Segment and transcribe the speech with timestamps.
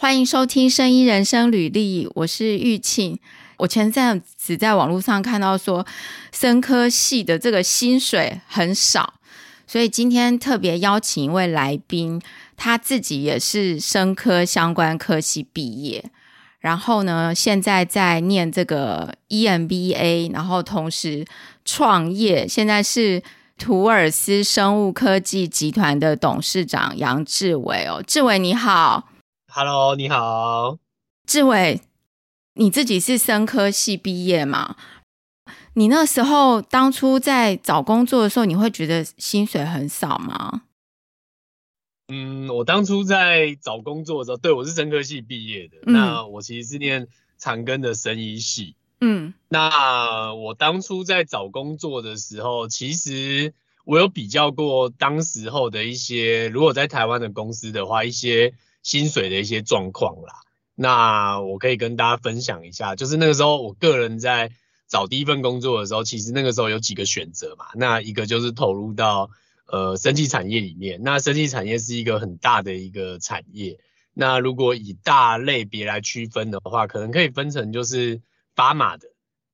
[0.00, 3.18] 欢迎收听《生医人生履历》，我是玉庆。
[3.58, 5.86] 我前阵子在网络上看到说，
[6.32, 9.12] 生科系的这个薪水很少，
[9.66, 12.18] 所以今天特别邀请一位来宾，
[12.56, 16.02] 他自己也是生科相关科系毕业，
[16.60, 21.26] 然后呢，现在在念这个 EMBA，然后同时
[21.66, 23.22] 创业，现在是。
[23.58, 29.09] 图尔斯生物科技集团的董事长杨志伟哦，志伟你好
[29.52, 30.78] ，Hello，你好，
[31.26, 31.80] 志伟，
[32.54, 34.76] 你自己是生科系毕业嘛？
[35.74, 40.62] 你那时候当初在找工作的时候，你会觉得薪水很少吗？
[42.08, 48.76] 嗯，我当初在找工作的时候，对，我是生科系毕业的，嗯，那我其实是念长庚的生医系。
[49.00, 60.34] 嗯，那我当初在找工作的时候，其实我有比较过当时候的一些，如果在台湾的公司的话，一些薪水的一些状况啦。
[60.74, 64.50] 那我可以跟大家分享一下，就是那个时候我个人在
[64.88, 67.66] 找第一份工作的时候，其实那个时候有几个选择嘛。
[67.74, 69.30] 那一个就是投入到
[69.66, 73.78] 呃生技产业里面，那生技产业是一个很大的一个产业。
[74.14, 78.20] 那如果以大类别来区分的话，可能可以分成就是。
[78.56, 79.08] 发马的，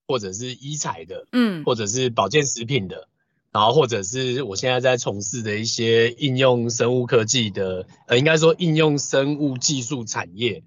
[0.09, 3.09] 或者是医材的，嗯，或者是保健食品的，
[3.57, 10.63] 然后或者是我现在在从事的一些应用生物科技的，呃，应该说应用生物技术产业。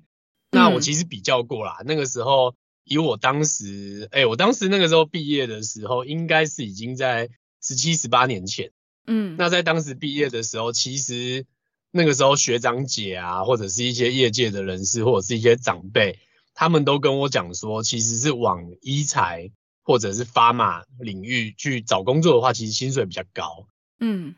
[0.50, 7.30] 那我其实比较过啦，那个时候以我当时，哎，我当时那个时候毕业的时候，应该是已经在
[7.62, 8.72] 十七、十八年前，
[9.06, 11.46] 嗯，那在当时毕业的时候，其实
[11.92, 16.18] 那个时候学长姐啊，或者是一些业界的人士，或者是一些长辈。
[16.56, 19.52] 他们都跟我讲说，其实是往医材
[19.90, 23.66] 或者是 pharma 领域去找工作的话，其实薪水比较高。
[24.00, 24.36] 嗯，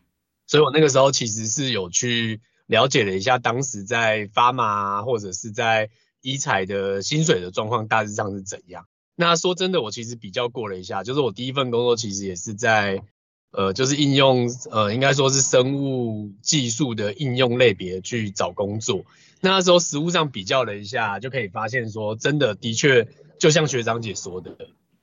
[0.48, 5.90] 所以我那个时候其实是有去了解了一下，当时在 pharma 或者是在
[6.22, 8.86] 医材的薪水的状况大致上是怎样。
[9.18, 13.04] 那说真的，我其实比较过了一下，就是我第一份工作其实也是在
[13.52, 19.04] 呃，就是应用呃，应该说是生物技术的应用类别去找工作。
[19.42, 24.56] 那时候实物上比较了一下，就可以发现说，真的的确，就像学长姐说的，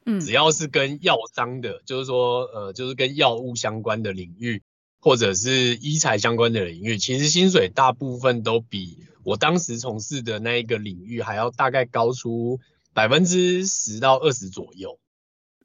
[0.08, 4.62] 嗯，只要是跟药商的，就是说，呃，就是跟药物相关的领域，
[5.00, 12.58] 或者是医材相关的领域，其实薪水大部分都比我当时从事的那一个领域还要大概高出
[12.94, 14.98] 百分之十到二十左右。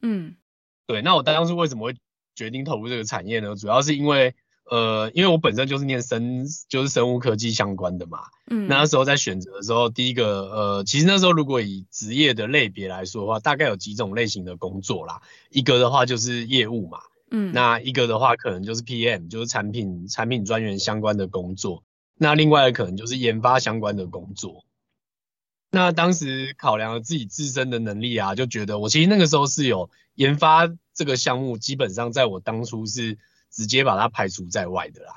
[0.01, 0.35] 嗯，
[0.85, 1.01] 对。
[1.01, 1.95] 那我当时为什么会
[2.35, 3.55] 决定投入这个产业呢？
[3.55, 4.35] 主要是因为。
[4.69, 8.19] 呃，因为我本身就是念生，就是生物科技相关的嘛。
[8.49, 15.21] 嗯，那，那时候在选择的时候，第一个，呃，其实那时候如果以职业的类别来说的话，大概有几种类型的工作啦。
[15.49, 21.83] 一个的话就是业务嘛，嗯，那一个的话可能就是 PM，就是产品产品专员相关的工作。
[22.17, 24.63] 那另外可能就是研发相关的工作。
[25.71, 33.17] 那当时考量了自己自身的能力啊，就觉得我其实那个时候是有研发这个项目，基本上在我当初是。
[33.53, 35.13] 直接把它排除在外的啦，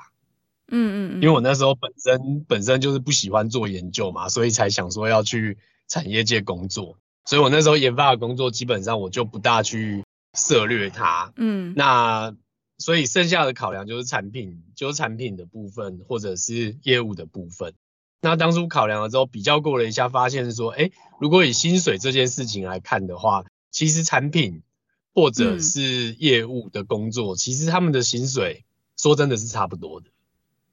[0.67, 10.03] 嗯嗯，因为我那时候本身本身就是不喜欢做研究嘛，所以才想说要去产业界工作，所以我那时候研发的工作基本上我就不大去
[10.37, 12.35] 涉略它，嗯，那
[12.77, 17.73] 所以剩下的考量就是产品，就是产品的部分或者是业务的部分。
[18.21, 24.61] 那当初考量了之后比较过了一下，发现说，哎，如果以薪水这件事情来看的话，其实产品。
[25.17, 28.63] 或者是业务的工作，嗯，其实他们的薪水
[28.95, 30.05] 说真的是差不多的。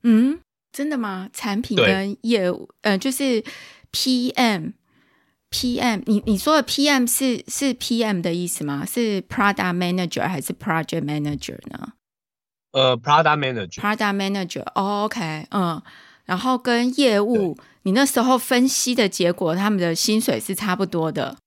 [0.03, 0.39] 嗯，
[0.71, 1.31] 真的吗？
[1.33, 3.43] 产品跟业务，呃，就是
[3.91, 8.85] PM，PM，你你说的 PM 是是 PM 的意思吗？
[8.85, 11.95] 是 Product Manager 还是 Project Manager 呢？
[12.73, 15.81] 呃，Product Manager，Product Manager，oh，OK，嗯，
[16.27, 21.39] 然后跟业务，你那时候分析的结果，他们的薪水是差不多的。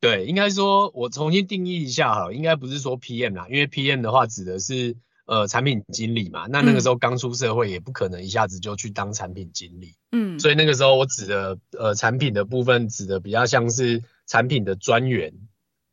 [0.00, 15.32] 对，应该说，我重新定义一下哈，应该不是说 PM 啦，因为 PM 的话指的是呃产品经理嘛，那那个时候刚出社会，也不可能一下子就去当产品经理，嗯，所以那个时候我指的呃产品的部分，指的比较像是产品的专员，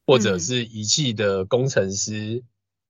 [0.06, 2.44] 或者是仪器的工程师，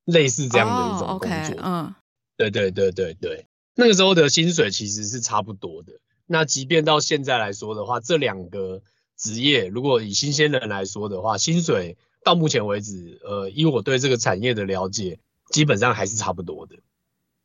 [0.04, 1.30] 嗯，类似这样的一种工作，
[1.62, 1.94] 嗯，oh, okay, uh.
[2.36, 5.94] 对对对对对，那个时候的薪水其实是差不多的，
[6.26, 8.82] 那即便到现在来说的话，这两个。
[9.16, 15.18] 职业如果以新鲜人来说的话，薪水到目前为止，呃，以我对这个产业的了解，
[15.50, 16.76] 基本上还是差不多的。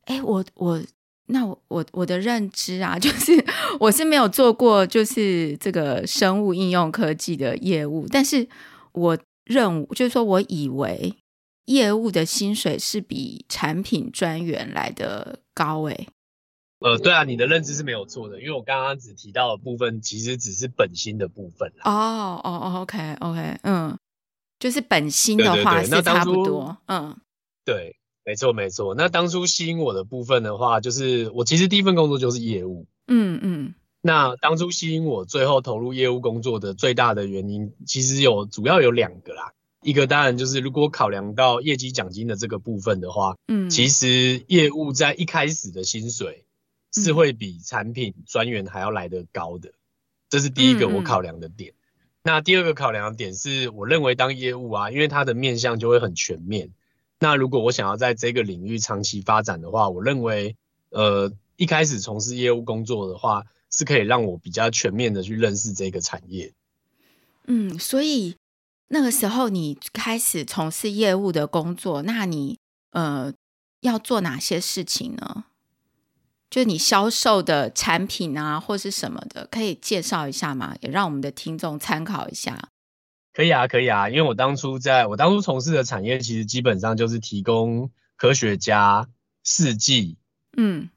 [0.04, 0.82] 哎、我我
[1.26, 3.32] 那我我我的认知啊， 就是
[3.80, 8.48] 我是没有做过就是这个生物应用科技的业务，但是
[8.92, 11.14] 我认就是说我以为
[11.66, 16.08] 业务的薪水是比产品专员来的高、欸。
[16.82, 21.72] 哎，呃，对啊，你的认知是没有错的，因为我刚刚只提到的部分，其实只是本心的部分。
[21.84, 23.98] 哦哦哦，OK OK，嗯，
[24.58, 27.16] 就是本心的话是差不多，嗯，
[27.64, 28.94] 对，没错没错。
[28.94, 33.74] 那当初吸引我的部分的话，就是我其实第一份工作就是业务，嗯嗯。
[34.04, 39.52] 那当初吸引我最后投入业务工作的最大的原因，其实有主要有两个啦。
[39.80, 46.44] 一个当然就是如果考量到业绩奖金的这个部分的话，嗯，其实业务在一开始的薪水
[46.92, 49.72] 是会比产品专员还要来得高的，
[50.28, 51.74] 这是第一个我考量的点。
[52.22, 56.70] 那第二个考量的点是我认为当业务啊，因为它的面向就会很全面。
[57.18, 60.56] 那如果我想要在这个领域长期发展的话，我认为
[60.90, 66.52] 呃一开始从事业务工作的话，是可以让我比较全面的去认识这个产业。
[67.46, 68.36] 嗯，所以。
[68.94, 72.58] 那个时候你开始从事业务的工作，那你
[72.90, 73.32] 呃
[73.80, 75.46] 要做哪些事情呢？
[76.52, 80.76] 就你销售的产品啊，或是什么的，可以介绍一下吗？
[80.82, 82.68] 也让我们的听众参考一下。
[83.32, 89.08] 可以啊，可以啊，因为我当初在我当初从事的产业，其实基本上就是提供科学家
[89.42, 90.18] 试剂，
[90.54, 90.90] 嗯，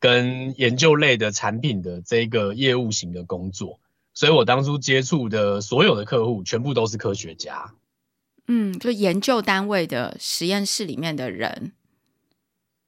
[0.00, 3.80] 跟研究类的产品的这个业务型的工作。
[4.14, 7.74] 所以我当初接触的所有的客户全部都是科学家，
[8.46, 11.72] 嗯，就研究单位的实验室里面的人，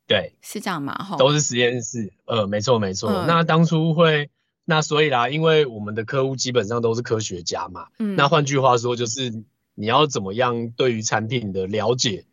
[0.06, 1.17] 对，是这样吗？
[1.19, 3.11] 都是实验室，呃，没错没错。
[3.11, 4.31] 嗯、那当初会，
[4.65, 12.27] 那所以啦，因为我们的客户基本上都是科学家嘛，嗯，那换句话说就是你要怎么样对于产品的了解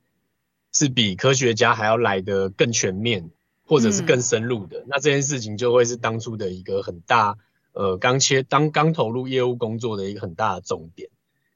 [0.71, 3.31] 是比科学家还要来得更全面，
[3.65, 7.37] 或者是更深入的，嗯、那这件事情就会是当初的一个很大。
[7.73, 11.09] 呃，刚切当刚投入业务工作的一个很大的重点，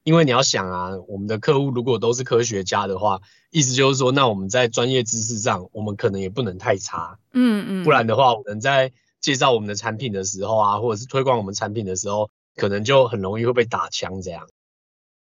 [0.06, 3.20] 因为你要想啊，我们的客户如果都是科学家的话，
[3.50, 14.48] 意思就是说，那我们在专业知识上，我们可能也不能太差，嗯嗯，不然的话，我们在介绍我们的产品的时候啊，或者是推广我们产品的时候，可能就很容易会被打枪这样。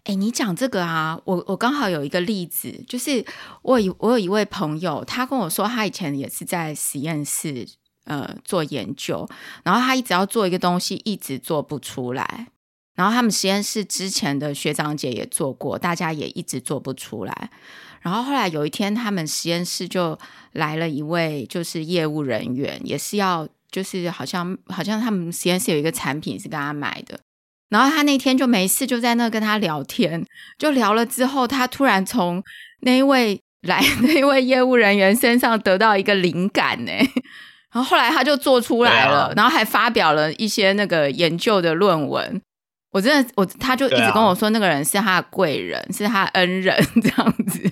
[0.04, 3.26] 哎，你讲这个啊，我我刚好有一个例子，就是
[3.62, 7.68] 我有我有一位朋友，他跟我说，他以前也是在实验室。
[8.10, 9.28] 呃，做研究，
[9.66, 12.48] 然后他一直要做一个东西，一直做不出来。
[12.98, 17.50] 然后他们实验室之前的学长姐也做过，大家也一直做不出来。
[18.02, 20.18] 然后后来有一天，他们实验室就
[20.54, 27.20] 来了一位，就是业务人员，也是要，就是好像好像他们实验室有一个产品是跟他买的。
[27.70, 30.26] 然后他那天就没事，就在那跟他聊天，
[30.58, 32.42] 就聊了之后，他突然从
[32.82, 36.92] 那一位来 那一位业务人员身上得到一个灵感呢。
[37.72, 42.42] 然后后来他就做出来了，啊、然后还发表了一些那个研究的论文。
[42.98, 47.72] 我真的，我他就一直跟我说，那个人是他的贵人，啊、是他的恩人这样子。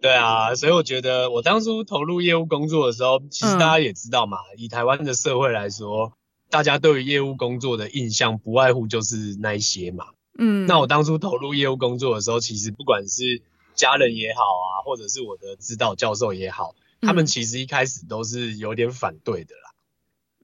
[0.00, 6.12] 对啊，所以我觉得我当初投入业务工作的时候，其实大家也知道嘛，嗯、以台湾的社会来说，
[6.48, 10.06] 大家对于业务工作的印象不外乎就是那一些嘛。
[10.38, 13.42] 嗯，那我当初投入业务工作的时候，其实不管是
[13.74, 16.74] 家人也好啊，或者是我的指导教授也好。
[17.02, 19.70] 他们其实一开始都是有点反对的啦，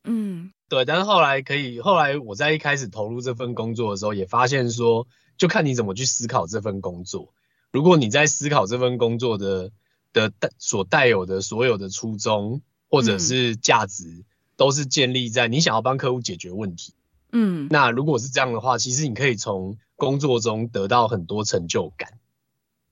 [0.04, 7.32] 嗯，对，但是后来可以，后来我在一开始投入这份工作的时候，也发现说，就看你怎么去思考这份工作。
[7.70, 9.70] 如果你在思考这份工作的
[10.12, 14.24] 的带所带有的所有的初衷或者是价值，
[14.56, 16.94] 都是建立在你想要帮客户解决问题，
[17.32, 22.18] 嗯，那如果是这样的话，其实你可以从工作中得到很多成就感，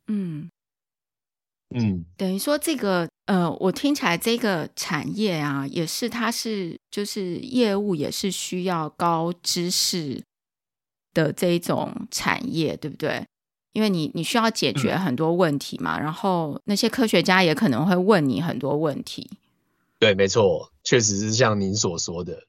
[0.07, 0.51] 嗯。
[1.77, 10.23] 嗯，等于说这个呃，我听起来这个产业啊，也是它是就是业务也是需要高知识
[11.15, 13.25] 的这一种产业，对不对？
[13.73, 19.31] 因为你你需要解决很多问题嘛，嗯、然后那些科学家也可能会问你很多问题。
[19.99, 22.47] 对，没错，确实是像您所说的。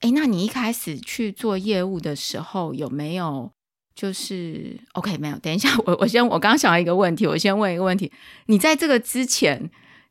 [0.00, 3.50] 哎，那你一开始去做业务的时候有没有？
[3.94, 5.36] 就是 OK，没有。
[5.40, 8.12] 等一下，我我先，我刚刚想到一个问题，我先问一个问题。
[8.46, 9.68] 你在这个之前，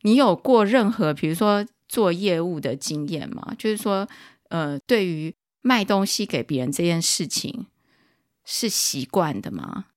[0.07, 3.53] 你有过任何比如说做业务的经验吗？
[3.59, 4.07] 就是说，
[4.47, 7.65] 呃，对于卖东西给别人这件事情，
[8.45, 9.87] 是习惯的吗？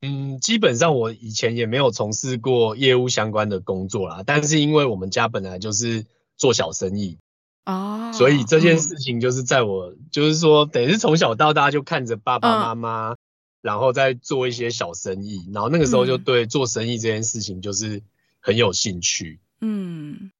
[0.00, 4.24] 嗯，基本上我以前也没有从事过业务相关的工作啦。
[4.26, 6.04] 但是因为我们家本来就是
[6.36, 7.18] 做小生意。
[7.66, 13.16] 哦，所以这件事情就是在我，嗯、就是说，等于是从小到大就看着爸爸妈妈，嗯、
[13.62, 18.02] 然后再做一些小生意，然后那个时候就对做生意这件事情就是
[18.48, 19.40] 很有兴趣。
[19.60, 20.30] 嗯，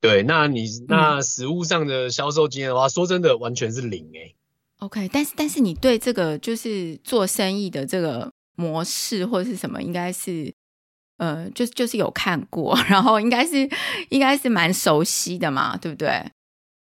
[0.00, 4.34] 对，那你那实物上的销售经验的话，嗯、说真的完全是零哎、欸。
[4.80, 10.52] OK，但是但是你对这个就是做生意的这个模式或者是什么，应该是
[11.18, 13.70] 呃，就就是有看过，然后应该是
[14.08, 16.08] 应该是蛮熟悉的嘛，对不对？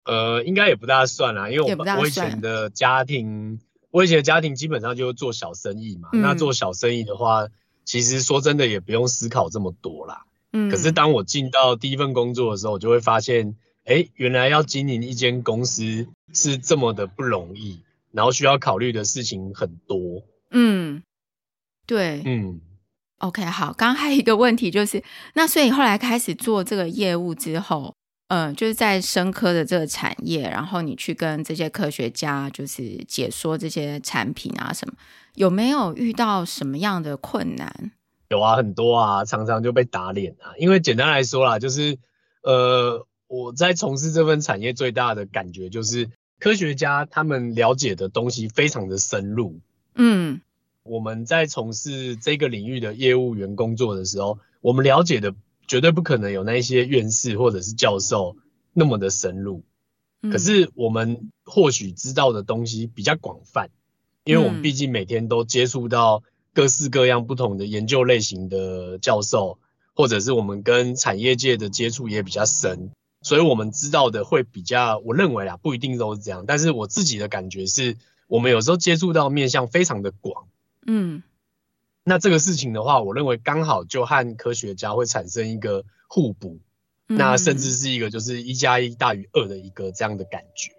[0.05, 3.59] 呃，应该也不大算啦，因为我我以前的家庭，
[3.91, 6.09] 我以前的家庭基本上就是做小生意嘛。
[6.13, 7.47] 嗯、那做小生意的话，
[7.85, 10.25] 其实说真的也不用思考这么多啦。
[10.51, 10.69] 嗯。
[10.69, 20.23] 可是当我进到第一份工作的时候，我就会发现，哎，原来要经营一间公司是这么的不容易，然后需要考虑的事情很多。
[20.51, 21.03] 嗯，
[21.85, 22.61] 对，嗯。
[23.19, 25.03] OK，好，刚刚还有一个问题就是，
[25.33, 27.93] 那所以后来开始做这个业务之后。
[28.31, 34.93] 嗯，就是在生科的这个产业，然后你去跟这些科学家就是解说这些产品啊什么，
[35.33, 37.91] 有没有遇到什么样的困难？
[38.29, 40.53] 有啊，很多啊，常常就被打脸啊。
[40.57, 41.97] 因为简单来说啦，就是
[42.41, 46.09] 呃，我在从事这份产业最大的感觉就是，
[46.39, 49.59] 科学家他们了解的东西非常的深入。
[49.95, 50.41] 嗯，
[50.83, 55.35] 我们在从事这个领域的业务员工作的时候，我们了解的。
[55.69, 58.37] 绝对不可能有那些院士或者是教授
[58.73, 59.61] 那么的深入，
[60.23, 63.69] 嗯、可是我们或许知道的东西比较广泛，
[64.23, 69.59] 因为我们毕竟每天都接触到各式各样不同的研究类型的教授，
[69.93, 72.91] 或者是我们跟产业界的接触也比较深，
[73.21, 80.47] 所以我们知道的会比较，我认为啊，不一定都是这样，但是我自己的感觉是，我们有时候接触到面向非常的广，
[80.85, 81.23] 嗯。
[82.05, 86.59] 那这个事情的话，我认为刚好就和科学家会产生一个互补，
[87.07, 90.71] 嗯、那甚至是一个就是一加一大于二的一个这样的感觉。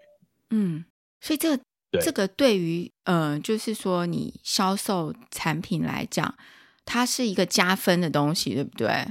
[0.49, 0.85] 嗯，
[1.21, 6.35] 所以这个对这个对于呃，就是说你销售产品来讲，
[6.85, 9.07] 它是一个加分的东西，对不对？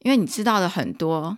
[0.00, 1.36] 因为你知道的很多。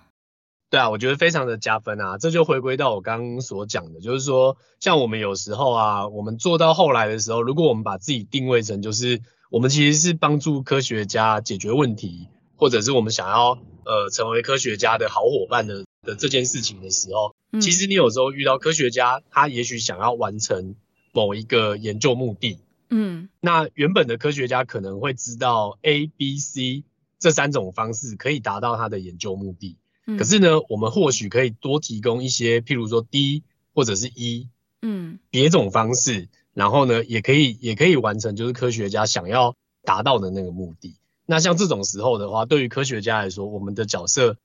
[0.71, 2.19] 对啊，我觉得非常的加分啊！
[2.19, 9.21] 这就回归到我刚刚所讲的，就是说，像我们有时候啊，我们做到后来的时候，如果我们把自己定位成就是。
[9.51, 13.53] 我们其实是帮助科学家解决问题，或者是我们想要
[13.87, 20.75] 呃成为科学家的好伙伴的的这件事情的时候，嗯、其实你有时候遇到科学家，他也许想要完成
[21.13, 26.85] 某一个研究目的，嗯，那原本的科学家可能会知道 A、B、C
[27.19, 33.43] 这三种方式可以达到他的研究目的，嗯、可是呢，我们或许可以多提供一些，譬如说 D
[33.75, 34.49] 或者是 E，
[34.83, 36.29] 嗯，别种方式。
[36.55, 40.97] 然后呢，也可以也可以完成，就是科学家想要达到的那个目的。
[41.25, 44.37] 那像这种时候的话，对于科学家来说，我们的角色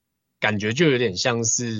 [0.43, 1.73] 感觉就有点像是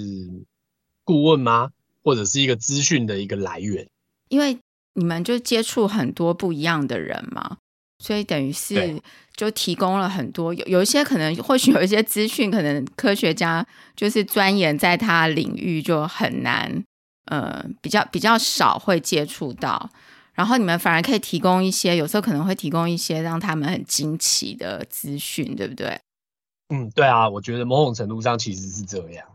[1.03, 1.71] 顾问吗？
[2.01, 3.85] 或者是一个资讯的一个来源？
[4.29, 4.57] 因为
[4.93, 7.57] 你们就接触很多不一样的人嘛，
[7.99, 9.01] 所以等于是
[9.35, 10.53] 就提供了很多。
[10.53, 13.67] 有有一些可能或许有一些资讯，可能科学家
[13.97, 16.81] 就是钻研在他领域就很难，
[17.25, 19.89] 呃，比较比较少会接触到。
[20.35, 25.99] 然后你们反而可以提供一些，有时候可能会提供一些让他们很惊奇的资讯，对不对？
[26.73, 29.27] 嗯，对啊，我觉得某种程度上其实是这样。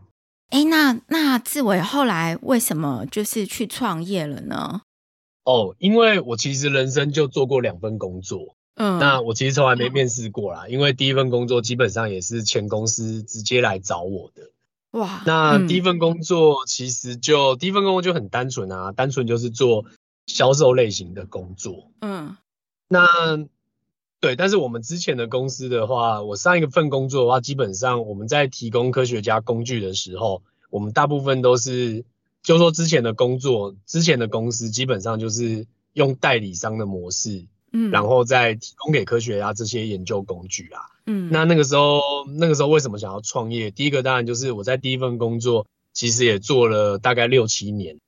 [0.49, 4.81] 哎，那那志伟后来为什么就是去创业了呢？
[5.45, 14.51] 哦，因为我其实人生就做过两份工作，嗯，那我其实从来没面试过啦，嗯、因为第一份工作基本上也是前公司直接来找我的。
[14.99, 19.85] 哇，那第一份工作其实就、嗯、第一份工作就很单纯啊，单纯就是做。
[20.27, 22.37] 销售类型的工作，嗯，
[22.87, 23.03] 那
[24.21, 32.03] 对，但是我们之前的公司的话，我上一个份工作的话，基本上我们在提供科学家工具的时候，我们大部分都是，
[32.43, 42.01] 就说之前的工作，之前的公司基本上就是用代理商的模式，嗯，然后再提供给科学家这些研究工具啊，嗯，那那个时候，
[42.37, 43.71] 那个时候为什么想要创业？
[43.71, 47.99] 第一个当然就是我在第一份工作其实也做了大概六七年。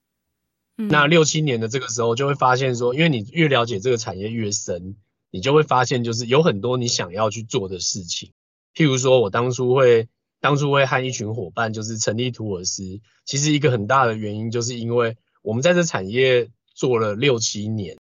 [0.75, 4.95] 那六七年的这个时候，就会发现说，因为你越了解这个产业越深，
[5.31, 8.31] 你就会发现就是有很多你想要去做的事情。
[8.75, 10.07] 譬如说，我当初会
[10.39, 17.97] 当初会和一群伙伴就是成立图尔斯，其实一个很大的原因就是因为我们在这产业做了六七年，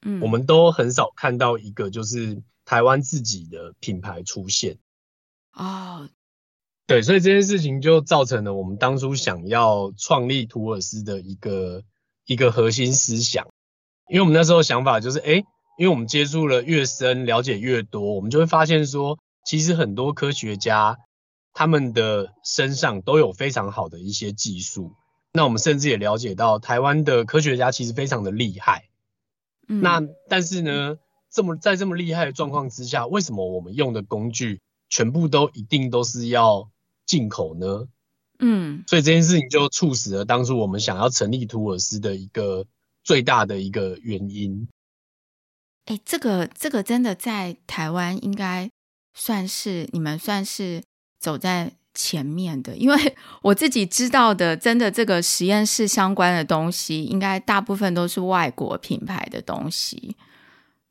[0.00, 4.78] 嗯，我们都很少看到一个就是台湾自己的品牌出现。
[5.52, 6.08] 哦，
[6.86, 11.82] 对，所以这件事情就造成了我们当初想要创立图尔斯的一个。
[12.26, 13.48] 一个核心思想，
[14.08, 15.44] 因为我们那时候想法就是，诶，
[15.76, 20.98] 因为我们接触了越深，了解越多，我们就会发现说，其实很多科学家
[21.52, 24.92] 他们的身上都有非常好的一些技术。
[25.32, 28.88] 那我们甚至也了解到，台湾的科学家其实非常的厉害。
[29.66, 29.80] 嗯。
[29.80, 30.96] 那但是呢，
[31.30, 36.70] 这么在这么厉害的状况之下，为什么我们用的工具全部都一定都是要
[37.04, 37.88] 进口呢？
[38.38, 42.66] 嗯，所以这件事情就促使了当初我们想要成立图尔斯的一个
[43.02, 44.68] 最大的一个原因。
[45.86, 48.70] 哎，这个这个真的在台湾应该
[49.12, 50.82] 算是你们算是
[51.18, 60.16] 走在前面的，因为 我自己知道的，真的这个实验室相关的东西，应该大部分都是外国品牌的东西，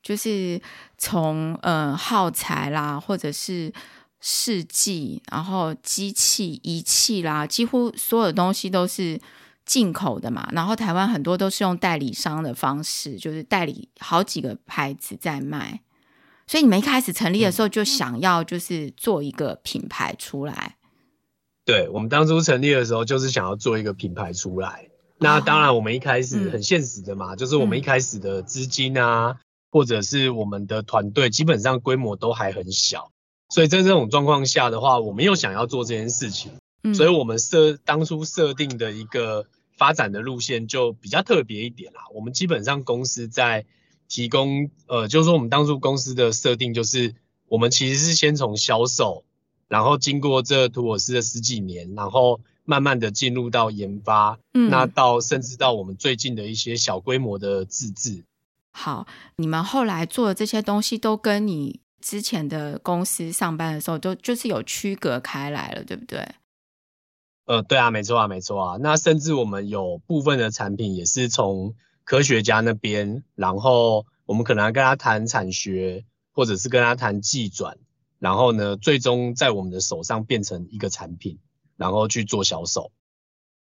[0.01, 0.61] 就是
[0.97, 3.73] 从呃耗材啦，或者是
[4.21, 9.19] 试剂，然后机器仪器啦，几乎所有的东西都是
[9.65, 10.47] 进口的嘛。
[10.51, 15.81] 然后台湾很多都是用代理商的方式，就是代理好几个牌子在卖。
[16.45, 20.77] 所以你们一开始成立的时候就想要就是做一个品牌出来。
[21.65, 24.89] 对，我们当初成立的时候，就是想要做一个品牌出来。
[25.17, 29.37] 那当然，我们一开始很现实的嘛，哦、就是我们一开始的资金啊，嗯、
[29.71, 33.09] 或者是我们的团队，基本上规模都还很小。
[33.47, 36.51] 所以在这种状况下的话，我们又想要做这件事情，
[36.83, 39.47] 嗯、所以我们设当初设定的一个
[39.77, 42.01] 发展的路线就比较特别一点啦。
[42.13, 43.65] 我们基本上公司在
[44.07, 47.15] 提供，呃，就是说我们当初公司的设定就是，
[47.47, 49.23] 我们其实是先从销售。
[49.69, 58.23] 然后经过这图尔斯的十几年，然后慢慢的进入到研发，嗯，那到甚至到我们最近的一些小规模的自制。
[58.69, 66.23] 好，你们后来做的这些东西都跟你之前的公司上班的时候都就是有区隔开来了，对不对？
[67.45, 68.77] 呃，对啊，没错啊，没错啊。
[68.79, 77.77] 那甚至我们有部分的产品也是从科学家那边，然后我们可能要跟他谈产学，或者是跟他谈技转。
[78.19, 81.39] 然后呢，最终在我们的手上变成一个产品，
[81.75, 82.91] 然后去做销售。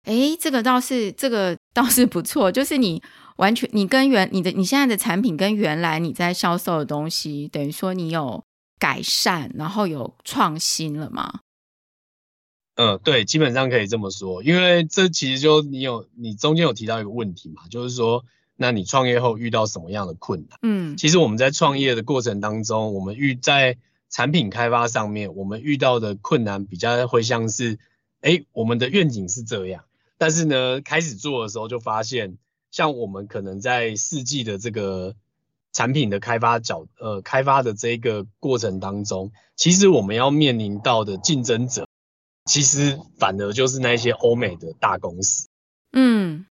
[0.05, 2.53] 诶，这个倒是，这个倒是不错。
[2.53, 3.03] 就是你
[3.37, 8.45] 完全，你跟原你的你现在的产品跟原来你在销售的东西，等于说你有
[8.79, 11.41] 改善，然后有创新了吗？
[12.83, 14.43] 嗯，对，基本上可以这么说。
[14.43, 18.25] 因为这其实就你有你中间有提到一个问题嘛，就是说，
[18.57, 20.59] 那你创业后遇到什么样的困难？
[20.63, 23.77] 嗯，其实我们在创业的过程当中，我们遇在
[24.09, 27.79] 产品开发上面，我们遇到的困难比较会像是，
[28.23, 29.85] 哎，我们的愿景是这样，
[30.17, 32.39] 但是呢，开始做的时候就发现，
[32.71, 35.17] 像我们可能在四季的这个
[35.71, 41.87] 产品的开发角，呃，开发的这个过程当中，其实我们要面临到的竞争者，
[42.51, 45.47] 其实反而就是那些欧美的大公司，
[45.93, 46.47] 嗯。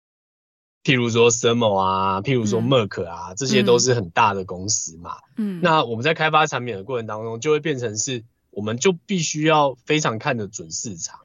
[0.83, 5.16] 譬如说 Thermo 啊，譬如说 Merck 啊，嗯、这些都是很大的公司嘛。
[5.37, 11.20] 嗯，那我们在开发产品的过程当中，就会变成是，我们就必须要非常看得准市场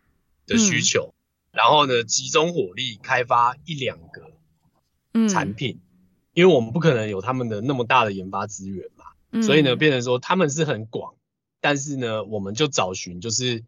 [0.45, 5.81] 的需求，嗯、然后呢，集中火力开发一两个产品，嗯、
[6.35, 9.03] 因为我们不可能有他们的那么大的研发资源嘛。
[9.31, 11.15] 嗯、所以呢，变成说他们是很广，
[11.59, 13.65] 但是呢，我们就找寻就是，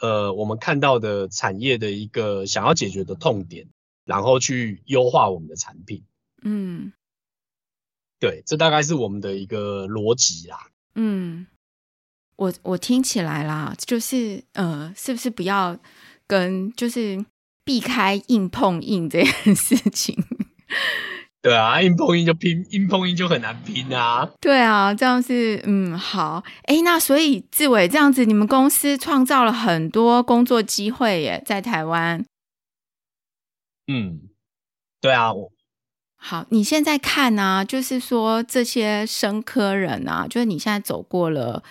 [0.00, 3.66] 呃，我们看到的产业的一个想要解决的痛点。
[4.06, 6.02] 然后去优化我们的产品，
[6.42, 6.92] 嗯，
[8.18, 10.68] 对，这大概是我们的一个逻辑啦。
[10.96, 11.46] 嗯，
[12.34, 15.78] 我我听起来啦，就是呃，是不是不要
[16.26, 17.24] 跟就是
[17.62, 20.16] 避开硬碰硬这件事情？
[21.42, 24.28] 对啊，硬碰硬就拼，硬碰硬就很难拼啊。
[24.40, 26.44] 对啊，这样是嗯好。
[26.64, 32.22] 哎，那所以志伟这样子，你们公司创造了很多工作机会耶，在台湾。
[33.86, 34.20] 嗯，
[35.00, 35.50] 对啊，我
[36.18, 41.62] 好，你现在看呢、啊，就是说这些生科人啊，就是你现在走过了，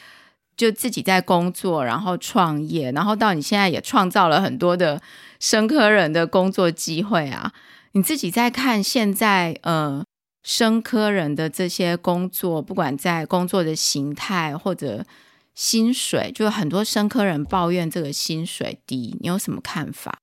[0.57, 4.99] 就自己在工作，然后创业，然后到你现在也创造了很多的
[5.39, 7.53] 生科人的工作机会啊。
[7.93, 10.03] 你自己在看现在呃
[10.43, 15.05] 生科人的这些工作，不管在工作的形态或者
[15.53, 20.19] 薪水，就很多生科人抱怨这个薪水低，你有什么看法？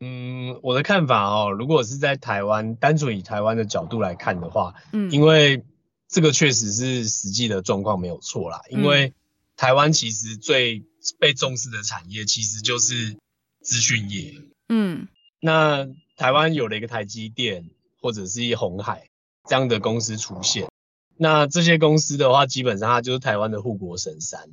[0.00, 5.62] 嗯，我的看法哦，如果是在台湾，单纯以台湾的角度来看的话，嗯，因为
[6.08, 8.62] 这个确实是实际的状况没有错啦。
[8.70, 9.12] 因为
[9.56, 10.84] 台湾其实最
[11.18, 13.16] 被重视的产业其实就是
[13.60, 14.34] 资讯业，
[14.70, 15.06] 嗯，
[15.40, 15.86] 那
[16.20, 19.08] 台湾有了一个台积电或者是一鸿海
[19.48, 20.68] 这样的公司出现，
[21.16, 24.50] 那这些公司的话，基本上它就是台湾的护国神山。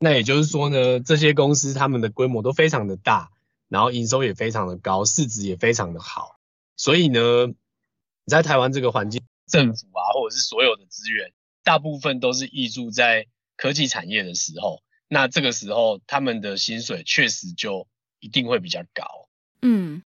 [0.00, 3.30] 那也就是说呢，这些公司他们的规模都非常的大。
[3.68, 6.38] 然后营收也非常的高，市值也非常的好，
[6.76, 7.54] 所以呢，你
[8.28, 11.32] 在台湾这个环境，政府啊，或者是所有的资源，
[11.64, 17.88] 大部分都是挹注在科技产业的时候，那这个时候他们的薪水确实就
[18.20, 19.28] 一定会比较高。
[19.62, 20.04] 嗯，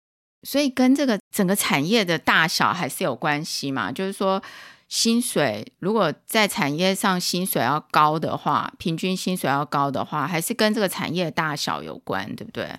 [0.47, 4.41] 所以跟这个整个产业的大小还是有关系嘛，就是说
[4.89, 12.79] 薪水如果在产业上薪水要高的话，平均薪水要高的话，还是跟这个产业大小有关，对不对？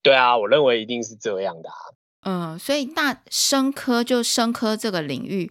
[0.00, 1.76] 对啊，我认为一定是这样的啊。
[2.22, 5.50] 嗯，所以那生科就生科这个领域，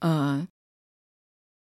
[0.00, 0.48] 呃，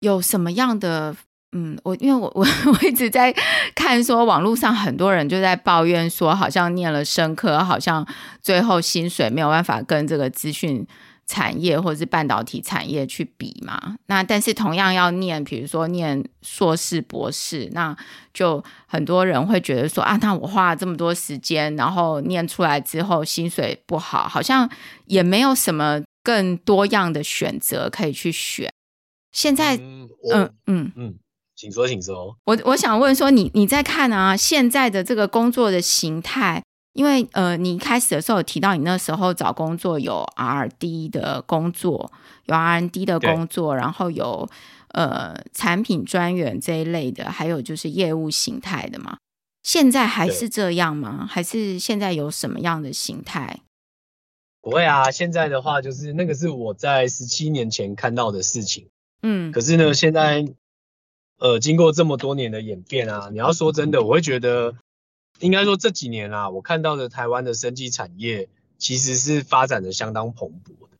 [0.00, 1.16] 有什么样的
[1.52, 3.34] 嗯，我因为我 我我一直在
[3.74, 8.06] 看说网络上很多人就在抱怨说，好像念了生科，好像
[8.42, 10.86] 最后薪水没有办法跟这个资讯
[11.26, 13.96] 产业或者是半导体产业去比嘛。
[14.06, 17.96] 那但是同样要念，比如说念硕士、博士，那
[18.34, 24.68] 就很多人会觉得说啊，那我花了这么多时间，然后念出来之后薪水不好，好像
[25.06, 28.70] 也没有什么更多样的选择可以去选。
[29.32, 30.92] 现在，嗯嗯嗯。
[30.96, 31.18] 嗯
[31.56, 32.36] 请说，请说。
[32.44, 42.12] 我我想问说，你你在看啊，现在的这个工作的形态，因为呃，你一开始的时候有提到，你那时候找工作有 R&D 的工作，
[42.44, 44.46] 有 R N D 的工作，然后有
[44.88, 49.16] 呃产品专员这一类的，还有就是业务形态的嘛。
[49.62, 51.26] 现在还是这样吗？
[51.26, 53.60] 还是现在有什么样的形态？
[54.60, 58.88] 不会啊，现在的话就是那个是我在十七年前看到的事情。
[59.22, 60.44] 嗯，可是呢，现在。
[61.38, 64.74] 呃，经过这么多年的演变啊，你要说真的，我会觉得，
[65.38, 70.96] 应该说这几年啊，我看到的台湾的生技产业其实是发展的相当蓬勃的。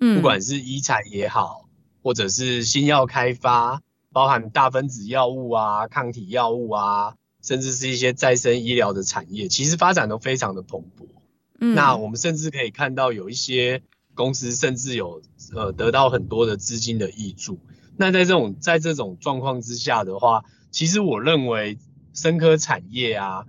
[0.00, 1.68] 嗯，不管是医材也好，
[2.02, 3.80] 或者是新药开发，
[4.12, 11.06] 包含大分子药物啊、抗体药物啊，甚至是一些再生医疗的产业，其实发展都非常的蓬勃。
[11.60, 13.82] 嗯，那我们甚至可以看到有一些
[14.14, 15.22] 公司甚至有
[15.54, 17.58] 呃得到很多的资金的挹注。
[17.98, 21.78] 那在这种在这种状况之下的话，其实我认为
[22.14, 23.44] 生科产业啊，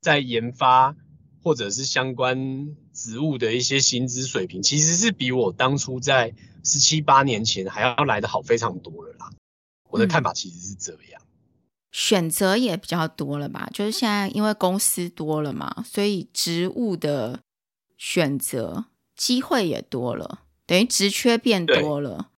[0.00, 0.96] 在研发
[1.42, 6.34] 或者是相关职务的一些薪资水平，其实是比我当初在
[6.64, 9.30] 十七八年前还要来的好非常多了啦。
[9.90, 11.20] 我的看法其实是这样。
[11.20, 11.28] 嗯，
[11.92, 13.68] 选择也比较多了吧？
[13.74, 17.40] 就是现在因为公司多了嘛，所以职务的
[17.98, 22.30] 选择机会也多了，等于职缺变多了。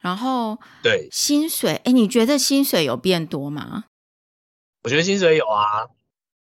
[0.00, 3.84] 然后，对薪水，哎，你觉得薪水有变多吗？
[4.82, 5.88] 我觉得薪水有啊。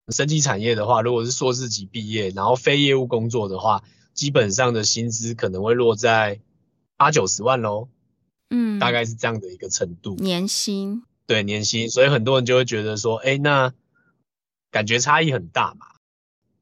[0.09, 6.39] 生技产业的话，如果是硕士级毕业，然后非业务工作的话，基本上的薪资可能会落在
[6.95, 7.89] 八九十万喽。
[8.51, 10.13] 嗯，大概是这样的一个程度。
[10.17, 11.01] 年薪。
[11.25, 11.89] 对，年薪。
[11.89, 13.73] 所以很多人就会觉得说，哎，那
[14.69, 15.87] 感觉差异很大嘛。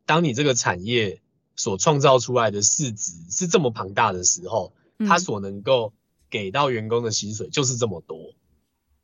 [0.05, 1.21] 当你这个产业
[1.57, 5.91] 所创造出来的市值是这么庞大的时候，它所能够
[6.33, 8.33] 给到员工的薪水就是这么多，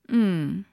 [0.08, 0.66] 嗯，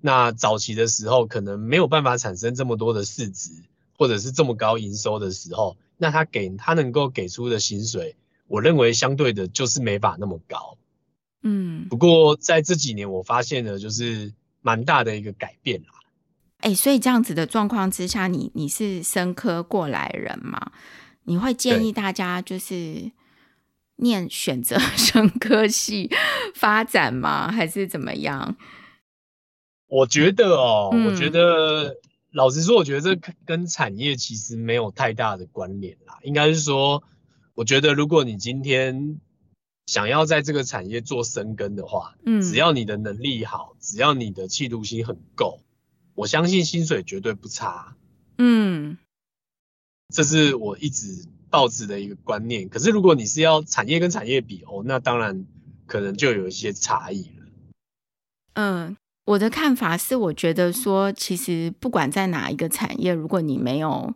[0.00, 3.52] 那早期的时候可能没有办法产生这么多的市值，
[3.96, 8.16] 或者是这么高营收的时候，那他给他能够给出的薪水，
[8.48, 10.76] 我认为相对的就是没法那么高，
[11.44, 11.86] 嗯。
[11.88, 15.90] 不过在这几年，我发现了就是蛮大的一个改变啦。
[16.58, 20.72] 哎、欸，所以这样子的状况之下，你你是生科过来人吗？
[21.22, 23.12] 你会建议大家就是？
[24.00, 26.10] 念选择 生科系
[26.54, 27.50] 发展吗？
[27.50, 28.56] 还是怎么样？
[29.88, 31.96] 我觉得哦，嗯、我觉得
[32.32, 36.18] 老实说，我觉得这跟产业其实没有太大的关联啦。
[36.22, 37.02] 应该是说，
[37.54, 39.18] 我觉得如果你今天
[39.86, 45.60] 想要在这个产业做生根的话，嗯，只要你的能力好，只要你的企图心很够，
[46.14, 47.96] 我相信薪水绝对不差。
[48.38, 48.96] 嗯，
[50.14, 51.26] 这是我一直。
[51.50, 55.44] 报纸的一个观念，可是如果你是要产业跟产业比哦，那当然
[55.86, 57.46] 可能就有一些差异了。
[58.54, 64.14] 嗯，我的看法是，我觉得说，其实不管在哪一个产业，如果你没有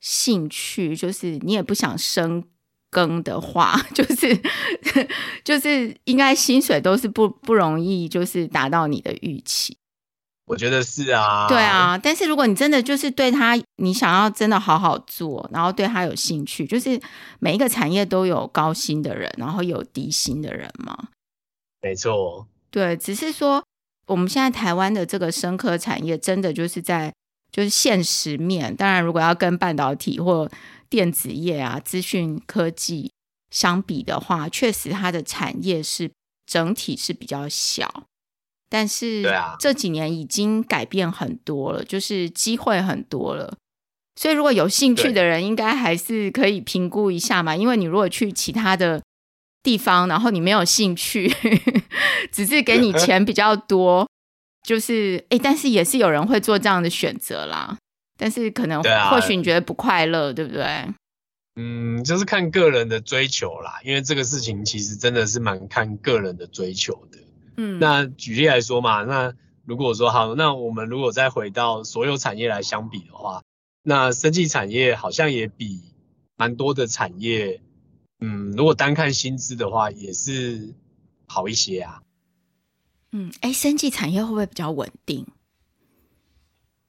[0.00, 2.44] 兴趣，就是你也不想深
[2.90, 4.40] 耕的话， 就是
[5.44, 9.76] 就是应该薪水都是不不容易，就是达到你的预期。
[10.52, 17.00] 我觉得是啊，对啊，但是如果你真的就是对他，你想要真的好好做，然后对他有兴趣，就是
[17.40, 21.08] 每一个产业都有高薪的人，然后有低薪的人嘛。
[21.80, 23.64] 没错，对，只是说
[24.06, 27.10] 我们现在台湾的这个生科产业，真的就是在
[27.50, 30.46] 就是现实面，当然如果要跟半导体或
[30.90, 33.10] 电子业啊、资讯科技
[33.50, 36.10] 相比的话，确实它的产业是
[36.44, 38.04] 整体是比较小。
[38.74, 39.22] 但是
[39.58, 43.54] 这几年已经改变很多了，就是机会很多了，
[44.16, 47.54] 所以如果有兴趣的人，应该还是可以评估一下嘛。
[47.54, 49.02] 因为你如果去其他的
[49.62, 51.30] 地方，然后你没有兴趣，
[52.32, 54.08] 只是给你 钱比较多，
[54.66, 57.76] 就是哎，但是也是有人会做这样的选择啦。
[58.18, 60.64] 但是可能或许你觉得不快乐，对不对？
[61.56, 67.18] 嗯，就是看个人的追求啦，因为这个事情其实真的是蛮看个人的追求的。
[67.56, 69.34] 嗯，那举例来说嘛，那
[69.64, 73.42] 如果说好，那我们如果再回到所有产业来相比的话，
[73.82, 75.80] 那生技产业好像也比
[76.36, 77.60] 蛮多的产业，
[78.20, 80.74] 嗯，如果单看薪资的话，也是
[81.26, 82.02] 好一些啊。
[83.12, 85.26] 嗯，哎，生技产业会不会比较稳定？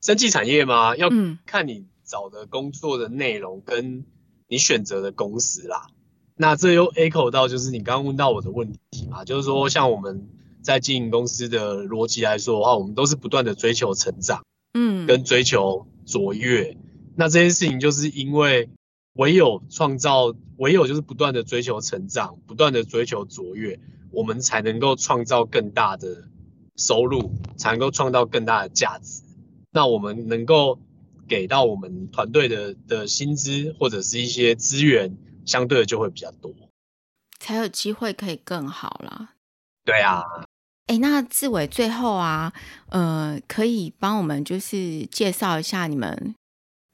[0.02, 0.95] 生技产业吗？
[0.95, 1.10] 要
[1.45, 4.06] 看你找的工作的内容跟
[4.47, 5.88] 你选择的公司啦。
[6.36, 10.30] 那这又 echo 到就是你刚刚问到我的问题嘛，就是说像我们
[10.63, 16.78] 在经营公司的逻辑来说的话，我们都是不断的追求成长，嗯，跟追求卓越。
[17.15, 18.69] 那这件事情就是因为
[19.13, 23.80] 唯有创造，唯有就是不断的追求成长，不断的追求卓越，
[24.12, 26.30] 我们才能够创造更大的
[26.78, 29.21] 收入，才能够创造更大的价值。
[29.71, 30.80] 那我们能够
[31.28, 36.52] 给到我们团队的的薪资或者是一些资源，相对的就会比较多，
[37.39, 39.34] 才有机会可以更好啦。
[39.86, 40.23] 对啊，
[40.88, 42.52] 哎，那志伟最后啊，
[42.89, 46.36] 呃，可以帮我们就是介绍一下你们。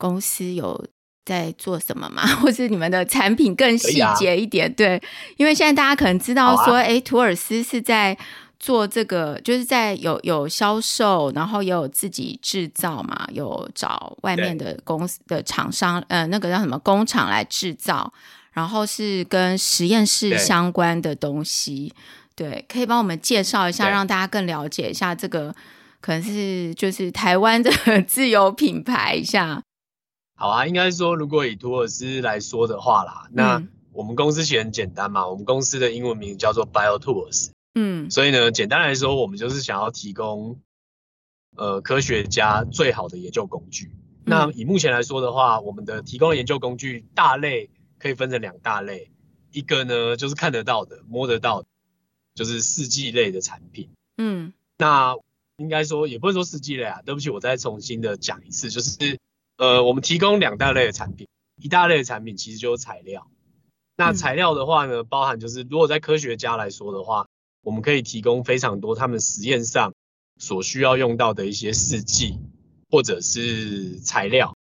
[0.01, 0.87] 公司有
[1.25, 2.25] 在做什么吗？
[2.39, 4.71] 或是你们的产品更细节一点？
[4.71, 5.03] 啊、对，
[5.35, 8.17] 因为现在大家可能知道说，哎、啊，图尔斯是在
[8.57, 18.13] 做这个，就是在有有销售，然后也有自己制造嘛，有找外面的公司的厂商，呃，那个叫什么工厂来制造，
[18.53, 21.93] 然后是跟实验室相关的东西。
[22.39, 25.53] 对，可以帮我们介绍一下，让大家更了解一下这个，
[25.99, 27.69] 可能是就是台湾的
[28.07, 29.61] 自由品牌一下。
[30.37, 40.57] 好啊，应该说，如果以图尔斯来说的话啦，嗯、那我们公司其实很简单嘛，我们公司的英文名叫做 BioTools，嗯，所以呢，简单来说，我们就是想要提供
[41.57, 43.91] 呃科学家最好的研究工具。
[44.23, 49.11] 嗯、那以目前来说的话，我们的提供的研究工具大类可以分成两大类，
[49.51, 51.67] 一个呢就是看得到的、摸得到的，
[52.39, 55.17] 就是试剂类的产品，嗯，那
[55.57, 59.19] 应该说也不是说试剂类啊，对不起，我再重新的讲一次，就是。
[59.57, 61.27] 呃，我们提供两大类的产品，
[61.61, 63.29] 一大类的产品其实就是材料。
[63.97, 67.27] 那材料的话呢，包含就是如果在科学家来说的话，
[67.61, 69.93] 我们可以提供非常多他们实验上
[70.37, 72.39] 所需要用到的一些试剂
[72.89, 74.55] 或者是材料。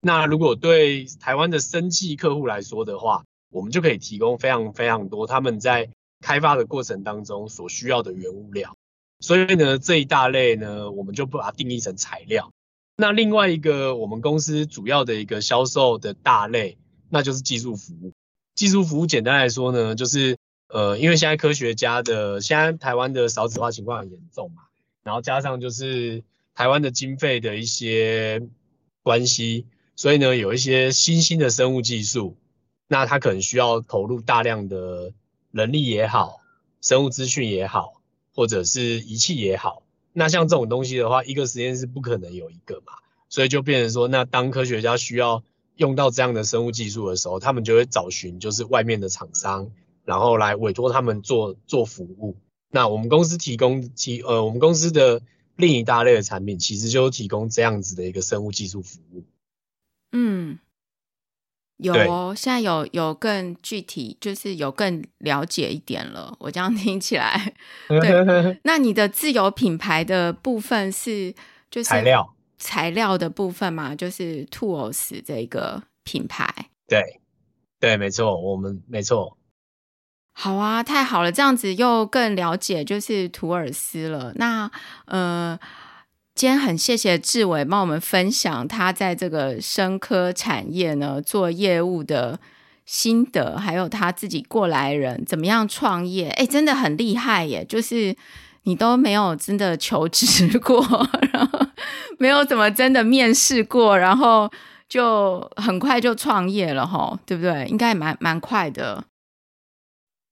[0.00, 8.76] 那如果对台湾的生技客户来说的话，我们就可以提供非常非常多他们在开发的过程当中所需要的原物料。
[9.20, 12.52] 所以呢，这一大类呢，我们就不把它定义成材料。
[12.96, 16.78] 那另外一个我们公司主要的一个销售的大类，
[17.08, 18.12] 那就是技术服务。
[18.54, 20.36] 技术服务简单来说呢，就是
[20.68, 24.62] 呃，因为现在科学家的现在台湾的少子化情况很严重嘛，
[25.02, 26.22] 然后加上就是
[26.54, 28.42] 台湾的经费的一些
[29.02, 32.36] 关系，所以呢，有一些新兴的生物技术，
[32.86, 35.12] 那它可能需要投入大量的
[35.50, 36.40] 人力也好，
[36.80, 38.00] 生物资讯也好，
[38.34, 39.82] 或者是仪器也好。
[40.12, 42.94] 那像这种东西的话，一个实验室不可能有一个嘛，
[43.28, 45.42] 所以就变成说，那当科学家需要
[45.76, 49.70] 用到这样的生物技术的时候，他们就会找寻就是外面的厂商，
[50.04, 52.36] 然后来委托他们做做服务。
[52.70, 55.22] 那我们公司提供提呃，我们公司的
[55.56, 59.24] 另一大类的产品，其实就提供这样子的一个生物技术服务。
[60.12, 60.58] 嗯。
[61.82, 66.34] 有哦，现在有有更具体，就是有更了解一点了。
[66.38, 67.54] 我这样听起来，
[67.88, 68.58] 对。
[68.64, 71.34] 那你的自有品牌的部分是
[71.70, 73.94] 就是材料材料的部分嘛？
[73.94, 76.52] 就是 Tools 这个品牌。
[76.86, 77.20] 对
[77.78, 79.36] 对，没错，我们没错。
[80.32, 84.32] 好啊，太好了，这样子又更了解就是图尔斯了。
[84.36, 84.70] 那
[85.06, 85.58] 呃。
[86.40, 92.40] 今天很谢谢志伟帮我们分享他在这个生科产业呢做业务的
[92.86, 97.62] 心得，还有他自己过来人怎么样创业，哎，真的很厉害耶！
[97.62, 98.16] 就是
[98.62, 100.80] 你都没有真的求职过，
[101.30, 101.60] 然后
[102.18, 104.50] 没有怎么真的面试过，然后
[104.88, 107.66] 就很快就创业了齁，对不对？
[107.66, 109.04] 应该也蛮蛮快的。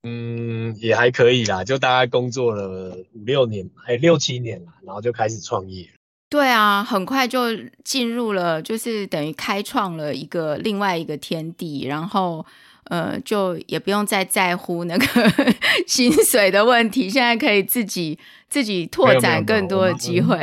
[0.05, 5.87] 嗯，也还可以啦，就大概工作了五六年，哎，六七年了，然后就开始创业。
[6.31, 12.45] 对啊，很快就进入了，就是等于开创了一个另外一个天地，然后
[12.85, 15.07] 呃，就也不用再在乎那个
[15.89, 18.19] 薪水的问题，现在可以自己
[18.51, 20.37] 自己拓展更多的机会。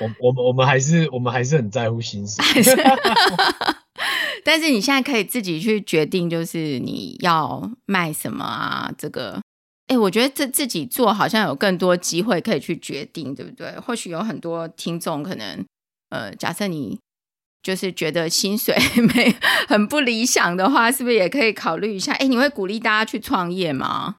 [0.00, 2.44] 我我们我们还是我们还是很在乎薪水，
[4.44, 9.41] 但是你现在可以自己去决定，就是你要卖什么啊，这个。
[9.92, 13.78] 哎，我觉得这自己做好像有更多机会可以去决定，对不对？
[13.78, 15.62] 或许有很多听众可能，
[16.08, 16.98] 呃，假设你
[17.62, 18.74] 就是觉得薪水
[19.14, 19.36] 没
[19.68, 22.12] 很不理想的话，是不是也可以考虑一下？
[22.14, 24.16] 哎，你会鼓励大家去创业吗？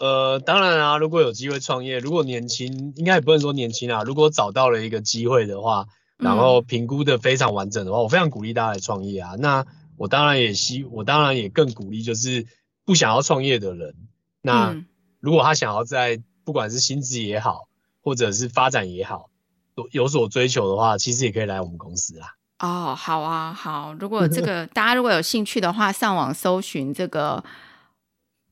[0.00, 5.86] 呃，当然啊，如果有机会创业，如果年轻，应该也不能说年轻啊，如果找到了一个机会的话，
[6.18, 9.36] 然后评估的非常完整的话，嗯，我非常鼓励大家来创业啊。
[9.38, 9.64] 那
[9.96, 12.46] 我当然也希，我当然也更鼓励就是
[12.84, 13.94] 不想要创业的人。
[14.42, 14.76] 那
[15.20, 17.68] 如果他想要在不管是薪资也好，
[18.02, 19.30] 或者是发展也好，
[19.76, 22.34] 有有所追求的话，其实也可以来我们公司啦。
[22.58, 23.94] 哦，好啊，好。
[23.94, 27.42] 如果这个 大家如果有兴趣的话，上网搜寻这个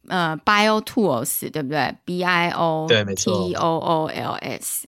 [0.08, 4.86] 呃 Bio Tools，对不对？B I O，T O O L S，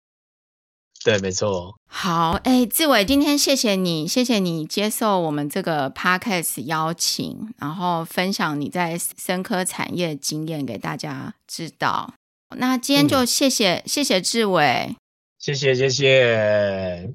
[1.06, 1.72] 对，没错。
[1.86, 12.12] 好，哎，志伟，今天谢谢你，谢谢你接受我们这个 Podcast 邀请，然后分享你在生科产业经验给大家知道。
[12.56, 14.96] 那今天就谢谢、嗯、谢谢志伟，
[15.38, 17.14] 谢谢谢谢。